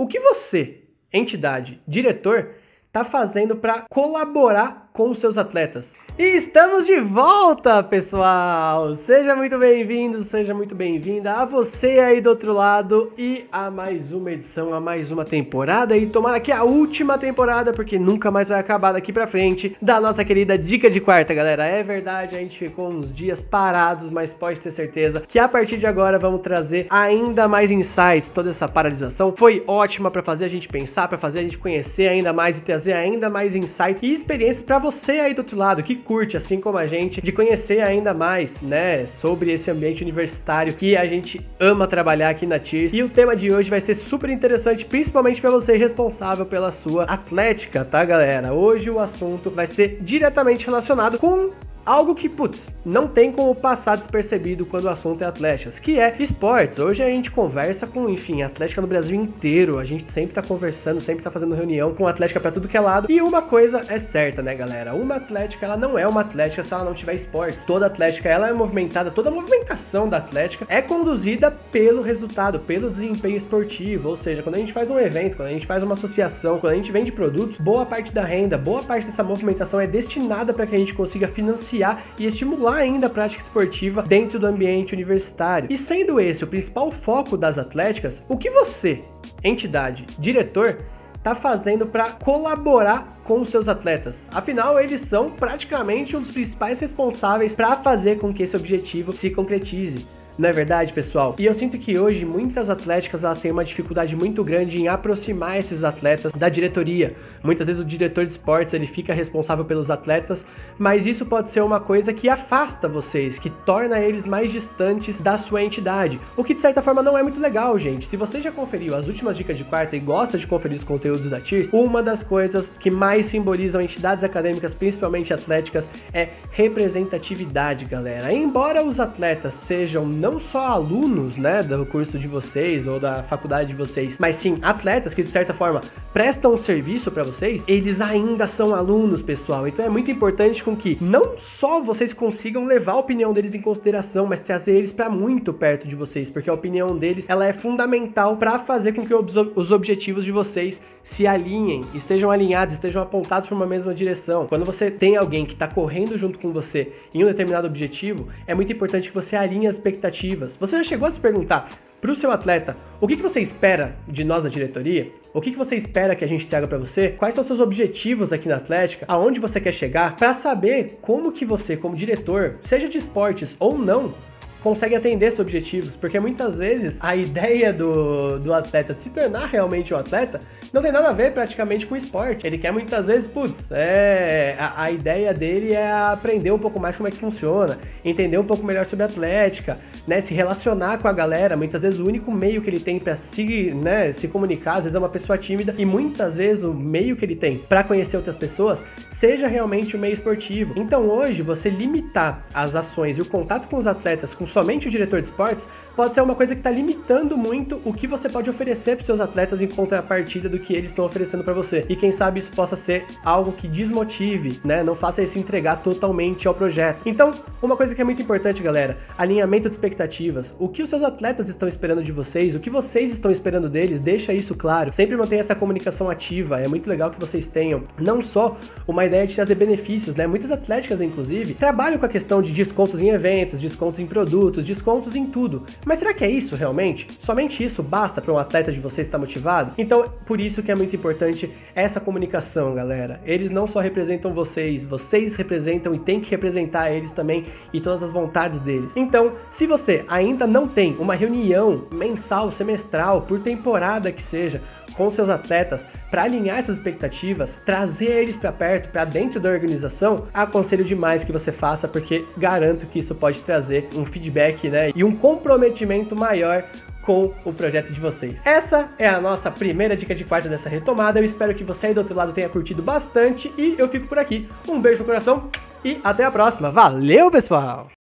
O 0.00 0.06
que 0.06 0.18
você, 0.18 0.84
entidade, 1.12 1.78
diretor, 1.86 2.54
está 2.90 3.04
fazendo 3.04 3.54
para 3.54 3.84
colaborar 3.88 4.90
com 4.92 5.10
os 5.10 5.18
seus 5.18 5.38
atletas? 5.38 5.94
E 6.18 6.36
estamos 6.36 6.84
de 6.84 7.00
volta, 7.00 7.82
pessoal! 7.82 8.94
Seja 8.94 9.34
muito 9.34 9.56
bem-vindo, 9.58 10.22
seja 10.22 10.52
muito 10.52 10.74
bem-vinda 10.74 11.32
a 11.32 11.44
você 11.46 11.98
aí 11.98 12.20
do 12.20 12.28
outro 12.28 12.52
lado 12.52 13.10
e 13.16 13.46
a 13.50 13.70
mais 13.70 14.12
uma 14.12 14.32
edição, 14.32 14.74
a 14.74 14.80
mais 14.80 15.10
uma 15.10 15.24
temporada 15.24 15.96
e 15.96 16.06
tomara 16.06 16.38
que 16.38 16.52
a 16.52 16.62
última 16.62 17.16
temporada, 17.16 17.72
porque 17.72 17.98
nunca 17.98 18.30
mais 18.30 18.48
vai 18.50 18.58
acabar 18.58 18.92
daqui 18.92 19.12
pra 19.12 19.26
frente, 19.26 19.74
da 19.80 19.98
nossa 19.98 20.22
querida 20.22 20.58
Dica 20.58 20.90
de 20.90 21.00
Quarta, 21.00 21.32
galera. 21.32 21.64
É 21.64 21.82
verdade, 21.82 22.36
a 22.36 22.40
gente 22.40 22.58
ficou 22.58 22.90
uns 22.90 23.14
dias 23.14 23.40
parados, 23.40 24.12
mas 24.12 24.34
pode 24.34 24.60
ter 24.60 24.72
certeza 24.72 25.22
que 25.26 25.38
a 25.38 25.48
partir 25.48 25.78
de 25.78 25.86
agora 25.86 26.18
vamos 26.18 26.42
trazer 26.42 26.86
ainda 26.90 27.48
mais 27.48 27.70
insights. 27.70 28.28
Toda 28.28 28.50
essa 28.50 28.68
paralisação 28.68 29.32
foi 29.34 29.64
ótima 29.66 30.10
para 30.10 30.22
fazer 30.22 30.44
a 30.44 30.48
gente 30.48 30.68
pensar, 30.68 31.08
para 31.08 31.16
fazer 31.16 31.38
a 31.38 31.42
gente 31.42 31.56
conhecer 31.56 32.08
ainda 32.08 32.32
mais 32.32 32.58
e 32.58 32.60
trazer 32.80 32.94
ainda 32.94 33.28
mais 33.28 33.54
insights 33.54 34.02
e 34.02 34.10
experiências 34.10 34.62
para 34.62 34.78
você 34.78 35.12
aí 35.12 35.34
do 35.34 35.40
outro 35.40 35.56
lado 35.56 35.82
que 35.82 35.94
curte, 35.94 36.36
assim 36.36 36.58
como 36.58 36.78
a 36.78 36.86
gente, 36.86 37.20
de 37.20 37.30
conhecer 37.30 37.82
ainda 37.82 38.14
mais, 38.14 38.58
né, 38.62 39.04
sobre 39.04 39.52
esse 39.52 39.70
ambiente 39.70 40.02
universitário 40.02 40.72
que 40.72 40.96
a 40.96 41.04
gente 41.04 41.46
ama 41.58 41.86
trabalhar 41.86 42.30
aqui 42.30 42.46
na 42.46 42.58
Tears. 42.58 42.94
E 42.94 43.02
o 43.02 43.08
tema 43.10 43.36
de 43.36 43.52
hoje 43.52 43.68
vai 43.68 43.82
ser 43.82 43.94
super 43.94 44.30
interessante, 44.30 44.86
principalmente 44.86 45.42
para 45.42 45.50
você 45.50 45.76
responsável 45.76 46.46
pela 46.46 46.72
sua 46.72 47.04
atlética, 47.04 47.84
tá, 47.84 48.02
galera? 48.02 48.54
Hoje 48.54 48.88
o 48.88 48.98
assunto 48.98 49.50
vai 49.50 49.66
ser 49.66 49.98
diretamente 50.00 50.64
relacionado 50.64 51.18
com 51.18 51.50
algo 51.84 52.14
que, 52.14 52.28
putz, 52.28 52.66
não 52.84 53.06
tem 53.06 53.32
como 53.32 53.54
passar 53.54 53.96
despercebido 53.96 54.64
quando 54.66 54.84
o 54.84 54.88
assunto 54.88 55.22
é 55.22 55.26
atletas, 55.26 55.78
que 55.78 55.98
é 55.98 56.14
esportes. 56.18 56.78
Hoje 56.78 57.02
a 57.02 57.06
gente 57.06 57.30
conversa 57.30 57.86
com, 57.86 58.08
enfim, 58.08 58.42
atlética 58.42 58.80
no 58.80 58.86
Brasil 58.86 59.14
inteiro. 59.14 59.78
A 59.78 59.84
gente 59.84 60.10
sempre 60.10 60.34
tá 60.34 60.42
conversando, 60.42 61.00
sempre 61.00 61.22
tá 61.22 61.30
fazendo 61.30 61.54
reunião 61.54 61.94
com 61.94 62.06
atlética 62.06 62.40
para 62.40 62.50
tudo 62.50 62.68
que 62.68 62.76
é 62.76 62.80
lado. 62.80 63.10
E 63.10 63.20
uma 63.20 63.42
coisa 63.42 63.84
é 63.88 63.98
certa, 63.98 64.42
né, 64.42 64.54
galera? 64.54 64.94
Uma 64.94 65.16
atlética, 65.16 65.66
ela 65.66 65.76
não 65.76 65.98
é 65.98 66.06
uma 66.06 66.20
atlética 66.20 66.62
se 66.62 66.72
ela 66.72 66.84
não 66.84 66.94
tiver 66.94 67.14
esportes. 67.14 67.64
Toda 67.64 67.86
atlética, 67.86 68.28
ela 68.28 68.48
é 68.48 68.52
movimentada, 68.52 69.10
toda 69.10 69.30
a 69.30 69.32
movimentação 69.32 70.08
da 70.08 70.18
atlética 70.18 70.66
é 70.68 70.80
conduzida 70.80 71.50
pelo 71.72 72.02
resultado, 72.02 72.60
pelo 72.60 72.90
desempenho 72.90 73.36
esportivo. 73.36 74.10
Ou 74.10 74.16
seja, 74.16 74.42
quando 74.42 74.54
a 74.54 74.58
gente 74.58 74.72
faz 74.72 74.90
um 74.90 74.98
evento, 74.98 75.36
quando 75.36 75.48
a 75.48 75.52
gente 75.52 75.66
faz 75.66 75.82
uma 75.82 75.94
associação, 75.94 76.58
quando 76.58 76.72
a 76.72 76.76
gente 76.76 76.92
vende 76.92 77.12
produtos, 77.12 77.58
boa 77.58 77.84
parte 77.84 78.12
da 78.12 78.22
renda, 78.22 78.56
boa 78.56 78.82
parte 78.82 79.06
dessa 79.06 79.22
movimentação 79.22 79.80
é 79.80 79.86
destinada 79.86 80.52
para 80.52 80.66
que 80.66 80.74
a 80.74 80.78
gente 80.78 80.94
consiga 80.94 81.26
financiar 81.28 81.69
e 82.18 82.26
estimular 82.26 82.76
ainda 82.76 83.06
a 83.06 83.10
prática 83.10 83.42
esportiva 83.42 84.02
dentro 84.02 84.38
do 84.38 84.46
ambiente 84.46 84.94
universitário. 84.94 85.70
E 85.70 85.76
sendo 85.76 86.18
esse 86.18 86.44
o 86.44 86.46
principal 86.46 86.90
foco 86.90 87.36
das 87.36 87.58
atléticas, 87.58 88.24
o 88.28 88.36
que 88.36 88.50
você, 88.50 89.00
entidade, 89.44 90.06
diretor, 90.18 90.78
está 91.14 91.34
fazendo 91.34 91.86
para 91.86 92.10
colaborar 92.12 93.20
com 93.24 93.40
os 93.42 93.50
seus 93.50 93.68
atletas. 93.68 94.26
Afinal, 94.32 94.80
eles 94.80 95.02
são 95.02 95.30
praticamente 95.30 96.16
um 96.16 96.20
dos 96.20 96.32
principais 96.32 96.80
responsáveis 96.80 97.54
para 97.54 97.76
fazer 97.76 98.18
com 98.18 98.32
que 98.32 98.42
esse 98.42 98.56
objetivo 98.56 99.12
se 99.12 99.30
concretize. 99.30 100.06
Não 100.40 100.48
é 100.48 100.52
verdade, 100.52 100.90
pessoal? 100.90 101.36
E 101.38 101.44
eu 101.44 101.52
sinto 101.52 101.76
que 101.76 101.98
hoje 101.98 102.24
muitas 102.24 102.70
atléticas 102.70 103.22
elas 103.22 103.36
têm 103.36 103.52
uma 103.52 103.62
dificuldade 103.62 104.16
muito 104.16 104.42
grande 104.42 104.78
em 104.78 104.88
aproximar 104.88 105.58
esses 105.58 105.84
atletas 105.84 106.32
da 106.32 106.48
diretoria. 106.48 107.14
Muitas 107.42 107.66
vezes 107.66 107.82
o 107.82 107.84
diretor 107.84 108.24
de 108.24 108.32
esportes 108.32 108.72
ele 108.72 108.86
fica 108.86 109.12
responsável 109.12 109.66
pelos 109.66 109.90
atletas, 109.90 110.46
mas 110.78 111.04
isso 111.04 111.26
pode 111.26 111.50
ser 111.50 111.60
uma 111.60 111.78
coisa 111.78 112.14
que 112.14 112.26
afasta 112.26 112.88
vocês, 112.88 113.38
que 113.38 113.50
torna 113.50 114.00
eles 114.00 114.24
mais 114.24 114.50
distantes 114.50 115.20
da 115.20 115.36
sua 115.36 115.62
entidade. 115.62 116.18
O 116.34 116.42
que 116.42 116.54
de 116.54 116.62
certa 116.62 116.80
forma 116.80 117.02
não 117.02 117.18
é 117.18 117.22
muito 117.22 117.38
legal, 117.38 117.78
gente. 117.78 118.06
Se 118.06 118.16
você 118.16 118.40
já 118.40 118.50
conferiu 118.50 118.94
as 118.94 119.08
últimas 119.08 119.36
dicas 119.36 119.58
de 119.58 119.64
quarta 119.64 119.94
e 119.94 120.00
gosta 120.00 120.38
de 120.38 120.46
conferir 120.46 120.78
os 120.78 120.84
conteúdos 120.84 121.28
da 121.28 121.38
TIRS, 121.38 121.68
uma 121.70 122.02
das 122.02 122.22
coisas 122.22 122.72
que 122.80 122.90
mais 122.90 123.26
simbolizam 123.26 123.82
entidades 123.82 124.24
acadêmicas, 124.24 124.74
principalmente 124.74 125.34
atléticas, 125.34 125.86
é 126.14 126.30
representatividade, 126.50 127.84
galera. 127.84 128.32
Embora 128.32 128.82
os 128.82 128.98
atletas 128.98 129.52
sejam 129.52 130.06
não 130.06 130.29
não 130.30 130.38
só 130.38 130.66
alunos, 130.66 131.36
né, 131.36 131.62
do 131.62 131.84
curso 131.84 132.18
de 132.18 132.28
vocês 132.28 132.86
ou 132.86 133.00
da 133.00 133.22
faculdade 133.22 133.70
de 133.70 133.74
vocês, 133.74 134.16
mas 134.20 134.36
sim 134.36 134.58
atletas 134.62 135.12
que 135.12 135.22
de 135.22 135.30
certa 135.30 135.52
forma 135.52 135.80
prestam 136.12 136.54
um 136.54 136.56
serviço 136.56 137.10
para 137.10 137.24
vocês, 137.24 137.64
eles 137.66 138.00
ainda 138.00 138.46
são 138.46 138.74
alunos, 138.74 139.22
pessoal. 139.22 139.66
Então 139.66 139.84
é 139.84 139.88
muito 139.88 140.10
importante 140.10 140.62
com 140.62 140.76
que 140.76 140.96
não 141.00 141.36
só 141.36 141.80
vocês 141.80 142.12
consigam 142.12 142.64
levar 142.64 142.92
a 142.92 142.98
opinião 142.98 143.32
deles 143.32 143.54
em 143.54 143.60
consideração, 143.60 144.26
mas 144.26 144.40
trazer 144.40 144.76
eles 144.76 144.92
para 144.92 145.10
muito 145.10 145.52
perto 145.52 145.88
de 145.88 145.96
vocês, 145.96 146.30
porque 146.30 146.48
a 146.48 146.54
opinião 146.54 146.96
deles, 146.96 147.28
ela 147.28 147.46
é 147.46 147.52
fundamental 147.52 148.36
para 148.36 148.58
fazer 148.58 148.92
com 148.92 149.04
que 149.04 149.14
os 149.14 149.70
objetivos 149.72 150.24
de 150.24 150.30
vocês 150.30 150.80
se 151.02 151.26
alinhem, 151.26 151.80
estejam 151.94 152.30
alinhados, 152.30 152.74
estejam 152.74 153.02
apontados 153.02 153.48
para 153.48 153.56
uma 153.56 153.66
mesma 153.66 153.94
direção. 153.94 154.46
Quando 154.46 154.64
você 154.64 154.90
tem 154.90 155.16
alguém 155.16 155.46
que 155.46 155.54
está 155.54 155.66
correndo 155.66 156.16
junto 156.18 156.38
com 156.38 156.52
você 156.52 156.92
em 157.14 157.24
um 157.24 157.26
determinado 157.26 157.66
objetivo, 157.66 158.28
é 158.46 158.54
muito 158.54 158.72
importante 158.72 159.08
que 159.08 159.14
você 159.14 159.34
alinhe 159.34 159.66
as 159.66 159.76
expectativas. 159.76 160.09
Você 160.58 160.76
já 160.78 160.84
chegou 160.84 161.06
a 161.06 161.10
se 161.10 161.20
perguntar 161.20 161.68
para 162.00 162.10
o 162.10 162.14
seu 162.14 162.30
atleta, 162.30 162.74
o 163.00 163.06
que, 163.06 163.16
que 163.16 163.22
você 163.22 163.40
espera 163.40 163.94
de 164.08 164.24
nós 164.24 164.44
da 164.44 164.48
diretoria? 164.48 165.12
O 165.34 165.40
que, 165.40 165.50
que 165.50 165.58
você 165.58 165.76
espera 165.76 166.16
que 166.16 166.24
a 166.24 166.28
gente 166.28 166.46
traga 166.46 166.66
para 166.66 166.78
você? 166.78 167.10
Quais 167.10 167.34
são 167.34 167.44
seus 167.44 167.60
objetivos 167.60 168.32
aqui 168.32 168.48
na 168.48 168.56
Atlética? 168.56 169.04
Aonde 169.06 169.38
você 169.38 169.60
quer 169.60 169.72
chegar? 169.72 170.16
Para 170.16 170.32
saber 170.32 170.98
como 171.02 171.30
que 171.30 171.44
você, 171.44 171.76
como 171.76 171.94
diretor, 171.94 172.58
seja 172.64 172.88
de 172.88 172.98
esportes 172.98 173.54
ou 173.58 173.76
não, 173.76 174.14
consegue 174.62 174.94
atender 174.94 175.26
esses 175.26 175.40
objetivos, 175.40 175.94
porque 175.96 176.18
muitas 176.18 176.58
vezes 176.58 176.98
a 177.00 177.14
ideia 177.16 177.72
do, 177.72 178.38
do 178.38 178.52
atleta 178.52 178.94
se 178.94 179.10
tornar 179.10 179.46
realmente 179.46 179.92
um 179.92 179.96
atleta 179.96 180.40
não 180.72 180.80
tem 180.80 180.92
nada 180.92 181.08
a 181.08 181.12
ver 181.12 181.32
praticamente 181.32 181.86
com 181.86 181.96
esporte. 181.96 182.46
Ele 182.46 182.56
quer 182.56 182.72
muitas 182.72 183.06
vezes, 183.08 183.28
putz, 183.28 183.68
é, 183.70 184.56
a, 184.58 184.84
a, 184.84 184.90
ideia 184.90 185.34
dele 185.34 185.72
é 185.72 185.90
aprender 185.90 186.52
um 186.52 186.58
pouco 186.58 186.78
mais 186.78 186.96
como 186.96 187.08
é 187.08 187.10
que 187.10 187.16
funciona, 187.16 187.78
entender 188.04 188.38
um 188.38 188.44
pouco 188.44 188.64
melhor 188.64 188.86
sobre 188.86 189.04
atlética, 189.04 189.78
né, 190.06 190.20
se 190.20 190.32
relacionar 190.32 190.98
com 190.98 191.08
a 191.08 191.12
galera. 191.12 191.56
Muitas 191.56 191.82
vezes 191.82 191.98
o 191.98 192.06
único 192.06 192.30
meio 192.30 192.62
que 192.62 192.70
ele 192.70 192.78
tem 192.78 192.98
para 192.98 193.16
se, 193.16 193.74
né, 193.74 194.12
se 194.12 194.28
comunicar, 194.28 194.76
às 194.76 194.84
vezes 194.84 194.94
é 194.94 194.98
uma 194.98 195.08
pessoa 195.08 195.36
tímida 195.36 195.74
e 195.76 195.84
muitas 195.84 196.36
vezes 196.36 196.62
o 196.62 196.72
meio 196.72 197.16
que 197.16 197.24
ele 197.24 197.36
tem 197.36 197.58
para 197.58 197.82
conhecer 197.82 198.16
outras 198.16 198.36
pessoas 198.36 198.84
seja 199.10 199.48
realmente 199.48 199.96
o 199.96 199.98
meio 199.98 200.14
esportivo. 200.14 200.74
Então 200.76 201.08
hoje 201.08 201.42
você 201.42 201.68
limitar 201.68 202.46
as 202.54 202.76
ações 202.76 203.18
e 203.18 203.20
o 203.20 203.24
contato 203.24 203.68
com 203.68 203.76
os 203.76 203.86
atletas 203.86 204.34
com 204.34 204.46
somente 204.46 204.86
o 204.86 204.90
diretor 204.90 205.20
de 205.20 205.28
esportes 205.28 205.66
pode 205.96 206.14
ser 206.14 206.20
uma 206.20 206.34
coisa 206.34 206.54
que 206.54 206.60
está 206.60 206.70
limitando 206.70 207.36
muito 207.36 207.80
o 207.84 207.92
que 207.92 208.06
você 208.06 208.28
pode 208.28 208.48
oferecer 208.48 208.96
para 208.96 209.04
seus 209.04 209.20
atletas 209.20 209.60
em 209.60 209.66
contrapartida 209.66 210.48
do 210.48 210.59
que 210.60 210.72
eles 210.72 210.90
estão 210.90 211.04
oferecendo 211.04 211.42
para 211.42 211.52
você. 211.52 211.84
E 211.88 211.96
quem 211.96 212.12
sabe 212.12 212.38
isso 212.38 212.50
possa 212.50 212.76
ser 212.76 213.04
algo 213.24 213.52
que 213.52 213.66
desmotive, 213.66 214.60
né? 214.64 214.82
Não 214.82 214.94
faça 214.94 215.22
isso 215.22 215.38
entregar 215.38 215.76
totalmente 215.82 216.46
ao 216.46 216.54
projeto. 216.54 217.00
Então, 217.06 217.32
uma 217.62 217.76
coisa 217.76 217.94
que 217.94 218.00
é 218.00 218.04
muito 218.04 218.22
importante, 218.22 218.62
galera, 218.62 218.98
alinhamento 219.16 219.68
de 219.68 219.74
expectativas. 219.74 220.54
O 220.58 220.68
que 220.68 220.82
os 220.82 220.90
seus 220.90 221.02
atletas 221.02 221.48
estão 221.48 221.68
esperando 221.68 222.02
de 222.02 222.12
vocês, 222.12 222.54
o 222.54 222.60
que 222.60 222.70
vocês 222.70 223.12
estão 223.12 223.30
esperando 223.30 223.68
deles, 223.68 224.00
deixa 224.00 224.32
isso 224.32 224.54
claro. 224.54 224.92
Sempre 224.92 225.16
mantenha 225.16 225.40
essa 225.40 225.54
comunicação 225.54 226.08
ativa. 226.10 226.60
É 226.60 226.68
muito 226.68 226.88
legal 226.88 227.10
que 227.10 227.20
vocês 227.20 227.46
tenham 227.46 227.82
não 227.98 228.22
só 228.22 228.56
uma 228.86 229.04
ideia 229.04 229.26
de 229.26 229.34
trazer 229.34 229.54
benefícios, 229.54 230.14
né? 230.16 230.26
Muitas 230.26 230.50
atléticas, 230.50 231.00
inclusive, 231.00 231.54
trabalham 231.54 231.98
com 231.98 232.06
a 232.06 232.08
questão 232.08 232.42
de 232.42 232.52
descontos 232.52 233.00
em 233.00 233.08
eventos, 233.08 233.60
descontos 233.60 234.00
em 234.00 234.06
produtos, 234.06 234.64
descontos 234.64 235.14
em 235.14 235.26
tudo. 235.26 235.64
Mas 235.84 235.98
será 235.98 236.12
que 236.12 236.24
é 236.24 236.30
isso 236.30 236.54
realmente? 236.54 237.06
Somente 237.20 237.64
isso 237.64 237.82
basta 237.82 238.20
para 238.20 238.32
um 238.32 238.38
atleta 238.38 238.72
de 238.72 238.80
vocês 238.80 239.06
estar 239.06 239.18
motivado? 239.18 239.74
Então, 239.78 240.04
por 240.26 240.40
isso 240.50 240.62
que 240.62 240.70
é 240.70 240.74
muito 240.74 240.94
importante 240.94 241.50
essa 241.74 242.00
comunicação, 242.00 242.74
galera. 242.74 243.20
Eles 243.24 243.50
não 243.50 243.66
só 243.66 243.80
representam 243.80 244.34
vocês, 244.34 244.84
vocês 244.84 245.36
representam 245.36 245.94
e 245.94 245.98
tem 245.98 246.20
que 246.20 246.30
representar 246.30 246.90
eles 246.90 247.12
também 247.12 247.46
e 247.72 247.80
todas 247.80 248.02
as 248.02 248.12
vontades 248.12 248.60
deles. 248.60 248.94
Então, 248.96 249.32
se 249.50 249.66
você 249.66 250.04
ainda 250.08 250.46
não 250.46 250.68
tem 250.68 250.96
uma 250.98 251.14
reunião 251.14 251.86
mensal, 251.90 252.50
semestral, 252.50 253.22
por 253.22 253.40
temporada 253.40 254.12
que 254.12 254.22
seja, 254.22 254.60
com 254.94 255.10
seus 255.10 255.28
atletas 255.28 255.86
para 256.10 256.24
alinhar 256.24 256.58
essas 256.58 256.76
expectativas, 256.76 257.56
trazer 257.64 258.10
eles 258.10 258.36
para 258.36 258.52
perto, 258.52 258.90
para 258.90 259.04
dentro 259.04 259.40
da 259.40 259.48
organização, 259.48 260.26
aconselho 260.34 260.84
demais 260.84 261.22
que 261.24 261.32
você 261.32 261.52
faça 261.52 261.86
porque 261.86 262.24
garanto 262.36 262.86
que 262.86 262.98
isso 262.98 263.14
pode 263.14 263.40
trazer 263.40 263.88
um 263.94 264.04
feedback, 264.04 264.68
né, 264.68 264.90
e 264.94 265.04
um 265.04 265.14
comprometimento 265.14 266.16
maior 266.16 266.64
com 267.02 267.32
o 267.44 267.52
projeto 267.52 267.92
de 267.92 268.00
vocês. 268.00 268.42
Essa 268.44 268.88
é 268.98 269.08
a 269.08 269.20
nossa 269.20 269.50
primeira 269.50 269.96
dica 269.96 270.14
de 270.14 270.24
quarta 270.24 270.48
dessa 270.48 270.68
retomada. 270.68 271.18
Eu 271.18 271.24
espero 271.24 271.54
que 271.54 271.64
você 271.64 271.88
aí 271.88 271.94
do 271.94 271.98
outro 271.98 272.14
lado 272.14 272.32
tenha 272.32 272.48
curtido 272.48 272.82
bastante 272.82 273.52
e 273.56 273.74
eu 273.78 273.88
fico 273.88 274.06
por 274.06 274.18
aqui. 274.18 274.48
Um 274.68 274.80
beijo 274.80 275.00
no 275.00 275.06
coração 275.06 275.50
e 275.84 276.00
até 276.04 276.24
a 276.24 276.30
próxima. 276.30 276.70
Valeu, 276.70 277.30
pessoal! 277.30 277.99